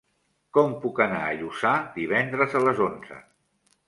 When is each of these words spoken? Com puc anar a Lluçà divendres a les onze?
Com 0.57 0.71
puc 0.85 1.01
anar 1.03 1.19
a 1.25 1.35
Lluçà 1.41 1.73
divendres 1.97 2.57
a 2.57 2.63
les 2.69 2.81
onze? 2.87 3.19